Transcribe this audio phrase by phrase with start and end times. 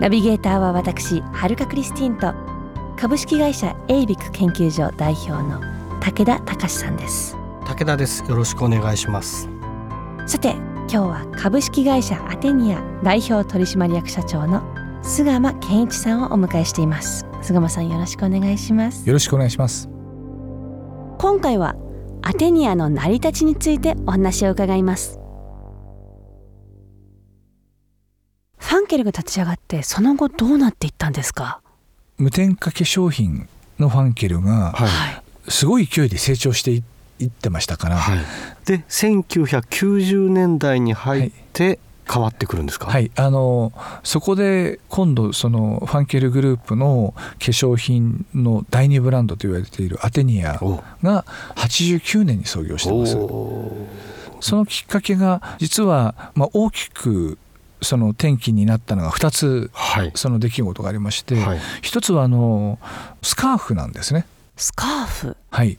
[0.00, 2.34] ナビゲーターは私はるかクリスティンと
[2.96, 5.60] 株式会社エイビック研究所代表の
[6.00, 7.36] 武田隆さんです。
[7.64, 8.24] 武田です。
[8.28, 9.48] よろしくお願いします。
[10.26, 14.62] さて今日は株式会社アテニア代表取締役社長の
[15.02, 17.26] 菅間健一さんをお迎えしています。
[17.42, 19.06] 菅間さんよろしくお願いします。
[19.06, 19.88] よろしくお願いします。
[21.18, 21.76] 今回は
[22.22, 25.20] アテニアの成り立ちについてお話を伺います
[28.94, 31.60] ケルが立ち上がってその後どうなっていったんですか？
[32.16, 33.48] 無添加化粧品
[33.80, 35.50] のファンケルがはい。
[35.50, 36.82] すごい勢いで成長してい
[37.18, 38.18] いってましたから、はい。
[38.66, 42.86] で1990年代に入って変わってくるんですか？
[42.86, 43.72] はい、あの
[44.04, 51.24] そこで今度そのファンケルグループの化粧品の第二ブランドと言われているアテニアおが
[51.56, 53.16] 89年に創業してます。
[53.16, 53.88] お
[54.40, 57.38] そのきっかけが実は、まあ、大きく
[57.82, 60.12] その転機になったのが2つはい。
[60.14, 61.58] その出来事がありまして、はい。
[61.82, 62.78] 一つはあの
[63.22, 64.26] スカーフなんですね。
[64.56, 65.36] スカーフ。
[65.50, 65.78] はい、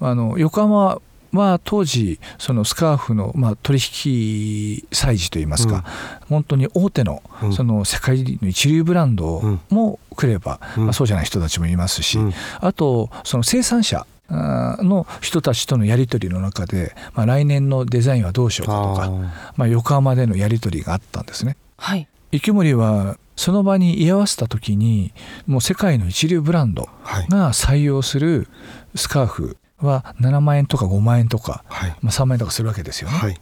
[0.00, 1.00] あの横浜
[1.32, 5.82] は当時そのスカーフの、まあ、取引催事といいますか、うん。
[6.28, 7.52] 本当に大手のうん。
[7.52, 9.60] その世界の一流ブランドうん。
[9.70, 10.84] も来れば、うん。
[10.84, 12.32] まあ、そうじゃない人たちもいますし、うん。
[12.60, 21.56] あとその生産者の人たちとのやり取りの中で、まあ、来年のデザインはどうしようかとかあまあ、横浜でのやり取りがあったんですね。
[21.76, 22.08] はい。
[22.32, 25.12] 池森はその場に居合わせた時に
[25.46, 26.88] もう世界の一流ブランド
[27.28, 28.48] が採用する
[28.94, 31.90] スカーフは7万円とか5万円とか、はい。
[32.00, 33.16] まあ、3万円とかするわけですよね。
[33.16, 33.40] はい。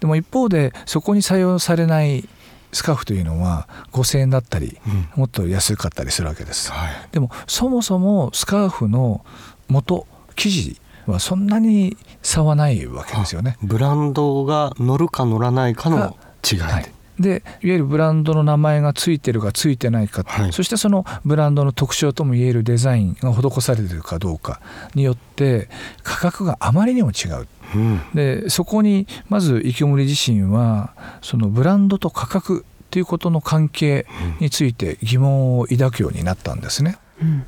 [0.00, 2.28] でも一方でそこに採用されない
[2.72, 5.08] スカーフというのは5,000円だったりうん。
[5.16, 6.70] もっと安かったりするわけです。
[6.70, 6.94] はい。
[7.12, 9.24] でもそもそもスカーフの
[9.68, 10.06] 元
[10.38, 13.58] 生地はそんなに差はないわけですよね。
[13.62, 16.16] ブランドが乗るか乗らないかの
[16.50, 24.60] 違いで、はい、でいわゆるブランドの名前がついてるかついてないか、はいそしてそのブランドの特徴ともいえるデザインが施されているかどうか
[24.94, 25.68] によって
[26.02, 27.48] 価格があまりにも違う。
[27.74, 34.06] うんでそこにまず池森自身はそのブランドと価格ということの関係
[34.40, 36.96] について疑問を抱くようになったんですね。
[37.20, 37.46] うん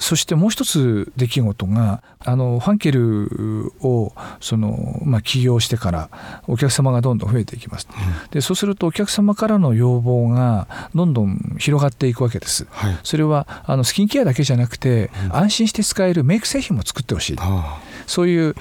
[0.00, 6.10] そしてもう一つ出来事があのファンケルをその、まあ、起業してから
[6.48, 7.86] お客様がどんどん増えていきます。
[8.30, 12.66] でそうするとお客様からの要望がどんどん広がっていくわけです。
[12.70, 18.54] はいそれはあのスキンケアだけじゃなくて、安心して使えるメイク製品も作ってほしいあそういう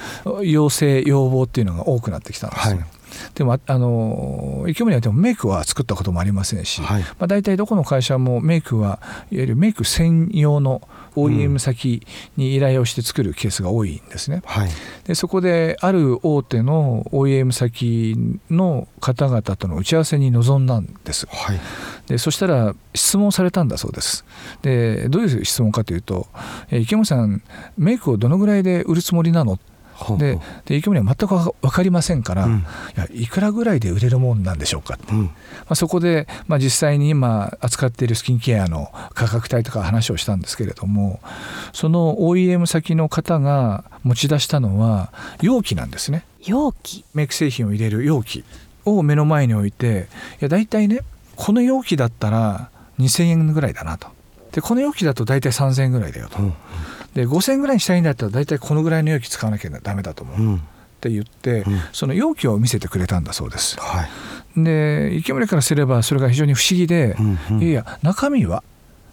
[0.44, 2.76] 要請要望っていうのが多くなってきたんですよ。
[2.78, 2.99] はい
[3.36, 9.00] でもああの池森はでもメイクは作ったこともありませんし、はいまあ、大体どこの会社もメイクは
[9.32, 12.06] いわゆるメイク専用の OEM 先
[12.38, 14.42] に依頼をして作るケースが多いんですね。
[14.46, 14.70] はい
[15.06, 18.16] でそこである大手の OEM 先
[18.50, 21.28] の方々との打ち合わせに臨んだんです。
[21.30, 21.60] はい
[22.08, 24.26] でそしたら質問されたんだそうです。
[24.62, 26.28] でどういう質問かというと
[26.72, 27.42] 「え池森さん
[27.78, 29.60] メイクをどのぐらいで売るつもりなの?」
[30.18, 32.60] でで池森は全くわ分かりませんから、うん。
[32.60, 32.64] い
[32.96, 35.24] やいくらぐらいで売れるもんなんでしょうかって、うん。
[35.26, 35.32] ま
[35.70, 41.20] あ、そこで、まあ、実際に今扱っているスキンケアの価格帯とか話をしたんですけれども
[41.74, 45.12] その OEM 先の方が持ち出したのは
[45.42, 46.26] 容器なんですね。
[46.46, 47.04] 容器？
[47.14, 48.44] メイク製品を入れる容器
[48.86, 50.08] を目の前に置いて
[50.40, 51.02] いや大体ね
[51.36, 54.08] この容器だったら2,000円ぐらいだなと。
[54.52, 56.40] でこの容器だと大体3,000円ぐらいだよと。
[56.40, 56.54] うん
[57.14, 60.38] で5,000円ぐらいにしたいんだったら大体このぐらいの容器使わなきゃダメだと思う。
[60.38, 60.62] っうん。
[61.02, 61.80] て言って、うん。
[61.94, 63.78] その容器を見せてくれたんだそうです。
[63.80, 64.10] はい。
[64.64, 67.62] で池森からすればそれが非常に不思議で、うんうん。
[67.62, 68.64] いやいや中身は、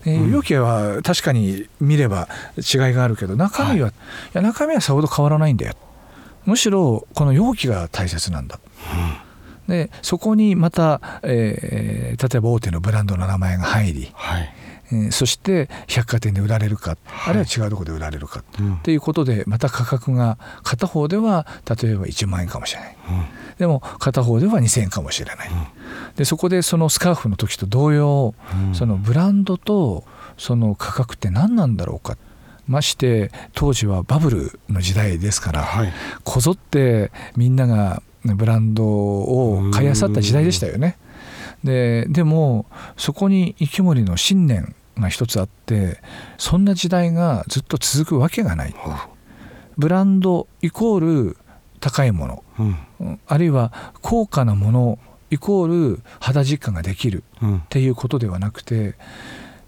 [0.05, 0.31] えーうん。
[0.33, 3.93] 容器は確かに見れば違いがあるけど中身は、い、
[4.33, 5.75] や中身はさほど変わらないんだよ。
[6.45, 8.59] むしろこの容器が大切なんだ。
[9.69, 14.55] でそこにまた、えー例えば大手のブランドの名前が入り、はい
[14.93, 17.31] えーそして百貨店で売られるか、はい。
[17.31, 18.45] あるいは違うところで売られるか。
[18.61, 18.75] うん。
[18.75, 22.97] っていうことでまた価格が片方では例えば1万円かもしれない。
[23.59, 25.51] でも片方では2,000円かもしれない、
[26.17, 28.35] でそこでそのスカーフの時と同様、
[28.69, 28.75] うん。
[28.75, 30.05] そのブランドと
[30.37, 32.17] その価格って何なんだろうか。
[32.69, 35.93] まして当時はバブルの時代ですから、はい。
[36.25, 40.99] こぞってみんながブランドを買い漁った時代でしたよね。
[41.67, 42.65] ででも
[42.97, 46.01] そこに池森の信念が一つあって
[46.39, 48.75] そんな時代がずっと続くわけがない。
[49.77, 51.01] ブランドイコー
[51.33, 51.37] ル
[51.81, 52.45] 高いもの。
[52.59, 53.21] うんうん。
[53.27, 54.99] あるいは高価なもの
[55.31, 57.57] イコール肌実感ができるうん。
[57.59, 58.95] っていうことではなくて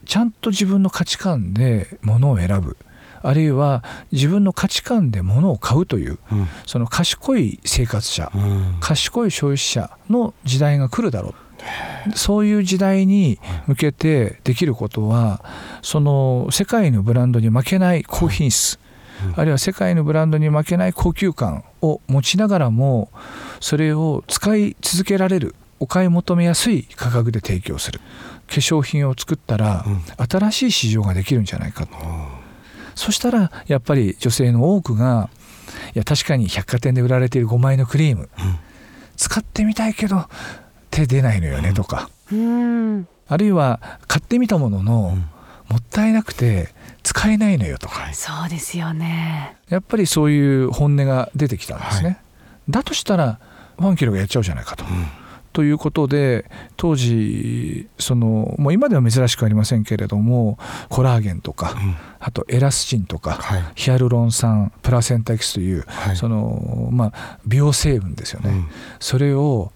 [0.06, 2.79] ちゃんと自分の価値観で物を選ぶ。
[3.21, 6.49] あるいは自分の価値観で物を買うといううん。
[6.65, 8.77] その賢い生活者うん。
[8.81, 11.35] 賢い消費者の時代が来るだろう
[12.14, 15.44] そういう時代に向けてできることは
[15.82, 18.78] その世界のブランドに負けない高品質
[19.37, 23.10] あるいは世界のブランドに負けない高級感を持ちながらも
[23.60, 28.00] それを使い続けられるお買い求めやすい価格で提供する。
[28.49, 29.84] 化粧品を作ったら
[30.28, 31.94] 新しい市場ができるんじゃないかと。
[32.94, 35.31] そしたらやっぱり女性の多くが
[35.94, 38.28] いや確かに百貨店で売られている5枚のクリーム
[39.16, 40.26] 使ってみたいけど
[40.99, 42.11] 手出ないのよねとか。
[42.33, 43.06] うん。
[43.29, 45.17] あるいは買ってみたものの
[45.69, 46.71] もったいなくて
[47.03, 48.12] 使えないのよとか。
[48.12, 49.56] そうですよね。
[49.69, 52.19] やっぱりそういう本音が出てきたんですね。
[52.69, 53.39] だとしたら
[53.79, 54.85] ファンキロがやっちゃうじゃないかと。
[55.53, 60.56] ということで当時そのもう今では珍しくありませんけれども
[60.89, 61.75] コラーゲンとか、
[62.21, 63.65] あとエラスチンとか、はい。
[63.75, 66.17] ヒアルロン酸プラセンタエキスという、はい。
[66.17, 68.69] そのまあ美容成分ですよね、うん。
[69.00, 69.73] それを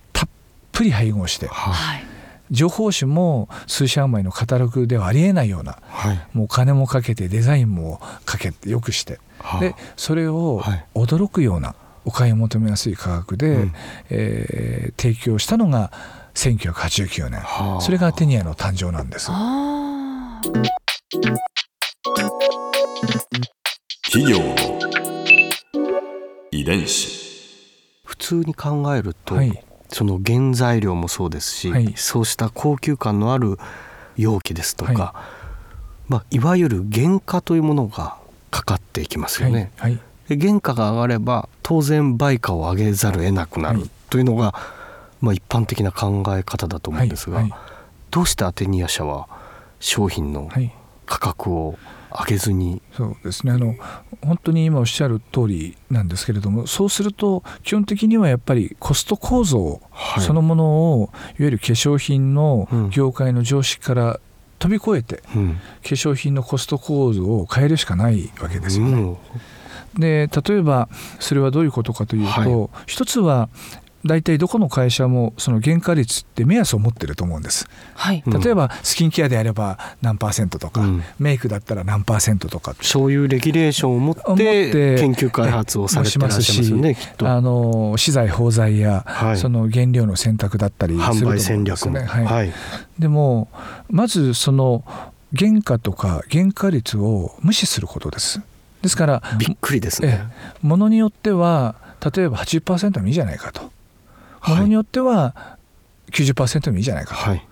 [0.73, 2.05] ぷり配合してははい。
[2.51, 6.21] 情報誌も数社枚のカタログではありえないようなはい。
[6.33, 9.21] もう金もかけてデザインもかけてよくして。
[9.39, 10.85] はでそれをはい。
[10.95, 11.75] 驚くような
[12.05, 13.73] お買い求めやすい価格で、うん。
[14.11, 15.91] えー提供したのが
[16.35, 17.41] 1989年。
[17.41, 17.81] はあ。
[17.81, 19.29] それがテニアの誕生なんです。
[19.31, 20.63] あー。
[24.11, 24.55] 企業の
[26.51, 27.23] 遺伝子。
[28.05, 31.93] 普通に考えると、はいその原材料もそうですし、はい。
[31.97, 33.59] そうした高級感のある
[34.17, 35.15] 容器ですとか、は
[36.09, 36.13] い。
[36.13, 38.17] まあ、いわゆる原価というものが
[38.51, 39.71] かかっていきますよね。
[39.77, 39.93] はい。
[39.93, 40.37] はい。
[40.37, 43.91] で原価が上がれば当然売価を上げざるを得なくなるはい。
[44.11, 44.55] というのが、
[45.21, 47.51] まあ、一般的な考え方だと思うんですが、はい。
[47.51, 47.61] はい。
[48.11, 49.29] どうしてアテニア社は
[49.81, 50.73] 商品のはい。
[51.05, 51.79] 価格を
[52.19, 53.53] 上げずに、そうですね。
[53.53, 53.75] あの
[54.23, 60.25] 本当に今おっしゃる通りなんですけれどもそうすると基本的にはやっぱりコスト構造はい。
[60.25, 62.91] そのものをいわゆる化粧品のうん。
[62.91, 64.21] 業界の常識から
[64.59, 65.55] 飛び越えてうん。
[65.55, 68.93] 化粧品のコスト構造を変えるしかないわけですよね。
[68.93, 69.17] うん。
[69.99, 70.89] で例えば
[71.19, 73.49] それはどういうことかというと、は一つは
[74.05, 77.69] 大体どこの会社もその原価率って目安を持ってると思うんです。
[77.95, 78.23] はい。
[78.27, 78.41] うん。
[78.41, 81.03] 例えばスキンケアであれば何パーセントとか、うん。
[81.19, 82.75] メイクだったら何パーセントとか。
[82.81, 87.29] そういうレギュレーションを持ってて研究開発をされてらっしゃいますよねきっと。
[87.29, 89.37] あの資材包材や、はい。
[89.37, 92.05] その原料の選択だったりすると思販売うんです戦略も、ね。
[92.05, 92.25] はい。
[92.25, 92.53] はい。
[92.99, 93.49] でも
[93.89, 94.85] まずその
[95.37, 98.41] 原価とか原価率を無視することです。
[98.83, 100.29] ですからびっくりですね。
[100.29, 101.77] えものによっては
[102.15, 103.71] 例えば80%でもいいじゃないかと
[104.47, 105.59] ものによっては
[106.13, 107.47] 90%でもいいじゃないかと、はい。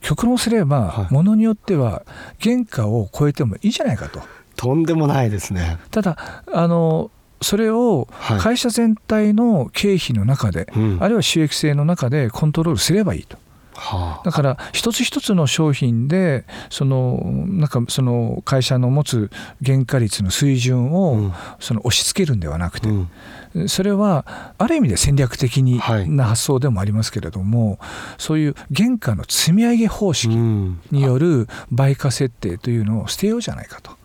[0.00, 1.12] 極論すれば、はい。
[1.12, 2.02] ものによっては
[2.40, 4.20] 原価を超えてもいいじゃないかと。
[4.56, 5.78] とんでもないですね。
[5.90, 7.10] ただあの
[7.40, 8.40] それをはい。
[8.40, 10.98] 会社全体の経費の中で、うん。
[11.00, 13.38] あるいは収益性の中でコントロールすればいいと。
[13.78, 19.30] はだから一つ一つの商品でそのなんかその会社の持つ
[19.64, 21.32] 原価率の水準あを、うん。
[21.60, 23.68] その押し付けるんではなくて、うん。
[23.68, 27.78] それはある意味で戦略的な発想でもありますけれども、
[28.18, 30.80] そういう原価の積み上げ方式うん。
[30.90, 33.96] による売価設定というのを捨てようじゃないかと。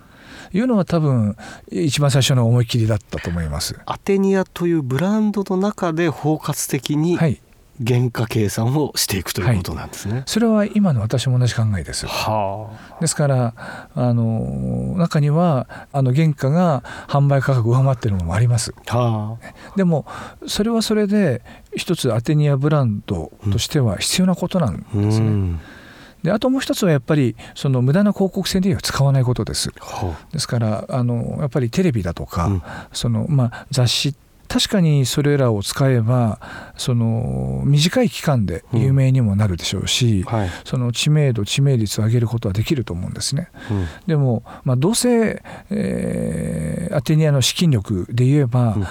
[0.55, 1.35] いうのが多分
[1.71, 3.79] 一番最初の思い切りだったと思います。
[3.87, 7.41] アテニアというブランドの中で包括的にはい、
[7.81, 10.23] 原価計算をしていくということなんですね。
[10.27, 12.05] それは今の私も同じ考えです。
[12.05, 12.69] は
[13.01, 13.53] ですから
[13.95, 18.75] あの中にはあの原価が販売価格を上回っているものもあります。
[18.89, 19.37] あ、は
[19.75, 20.05] でも
[20.45, 21.41] それはそれで
[21.75, 25.25] 一つアテニアブランドとしては必要なことなんあ、うですね。
[25.27, 25.59] ん、
[26.21, 29.71] であともう一つはやっぱりその無駄な広告宣伝費を使わないことです。
[29.79, 34.15] はですからあのやっぱりテレビだとか、うんそのまあ、雑誌
[34.53, 36.39] 確かにそれらを使えば
[36.77, 43.49] その短い期間で有名にもなるでしょうし、あ、はい、その知名度知名率を上げることはできると思うんですね。
[43.71, 43.87] うん。
[44.05, 45.41] でも、まあ、どうせ、
[45.71, 48.85] えーアテニアの資金力で言えば、うん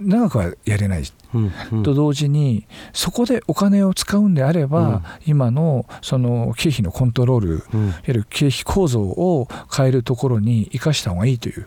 [0.00, 1.04] 長くはやれない。
[1.34, 1.82] うんうん。
[1.82, 5.02] と同時にそこでお金を使うんであれば、うん。
[5.26, 7.88] 今のその経費のコントロールうん。
[7.88, 11.66] いわゆる経費構造を変えるところに生かした方がいいという。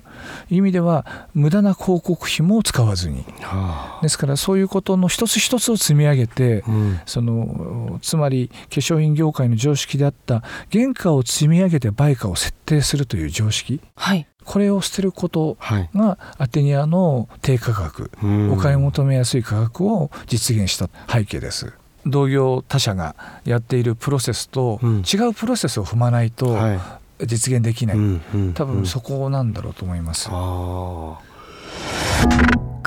[0.50, 3.25] 意味では無駄な広告費も使わずに。
[3.41, 7.00] はですからそういうことの一つ一つを積み上げてあうん。
[7.05, 13.81] そのつまり化粧品業界の常識であった原価を積み上げて売価を設定するという常識。
[13.95, 15.90] はいこれを捨てることはい。
[15.96, 18.52] がアテニアの低価格うん。
[18.54, 21.74] お買い求めやすい価格を実現した背景です。
[22.06, 25.02] 同業他社がやっているプロセスとうん。
[25.02, 26.80] 違うプロセスを踏まないとはい。
[27.25, 30.28] 実現できない、うんうん多分そこなんだろうと思います。
[30.30, 31.18] あこ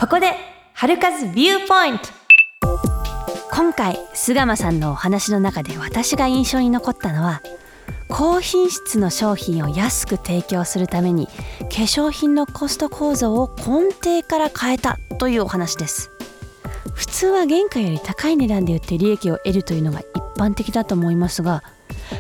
[0.09, 0.33] こで
[0.75, 2.05] 春風ビューポイント。
[3.51, 7.43] 今回菅間さんのお話の中で私が印象に残ったのは
[8.09, 11.33] 高品質の商品を安く提供するために化
[11.83, 16.11] 粧品のコスト構造を根底から変えたというお話です。
[16.95, 21.63] 普通は原価より高い値段で売って利益を得るというのが一般的だと思いますが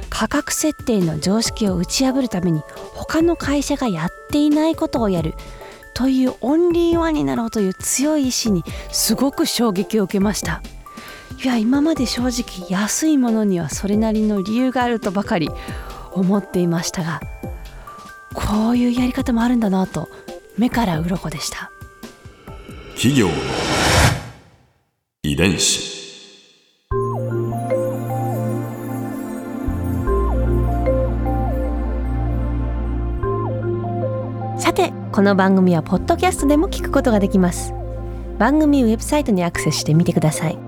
[0.08, 2.62] 価格設定の常識を打ち破るために
[2.94, 5.34] 他の会社がやっていないことをやる
[5.94, 10.62] というオンリーワンになろうという強い意志にすごく衝撃を受けました。
[11.36, 15.48] いや今まで正直安いものにはそれなりの理由があるとばかり
[16.12, 17.20] 思っていましたが
[18.34, 20.08] こういうやり方もあるんだなと
[20.56, 21.70] 目から鱗でした。
[22.94, 23.34] 企業の
[25.22, 25.96] 遺伝子。
[34.58, 37.72] さてこの番組はポッドキャストでも聞くことができます。
[38.38, 40.67] 番組ウェブサイトにアクセスしてみてください